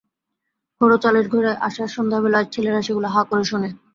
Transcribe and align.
খোড়ো 0.81 0.97
চালের 1.03 1.25
ঘরে 1.27 1.51
আষাঢ়-সন্ধ্যাবেলায় 1.67 2.47
ছেলেরা 2.53 2.81
সেগুলো 2.81 3.07
হাঁ 3.07 3.23
করে 3.29 3.43
শোনে। 3.43 3.69